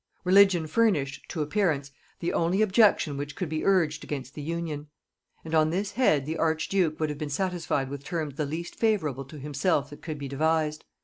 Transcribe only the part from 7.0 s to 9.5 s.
have been satisfied with terms the least favorable to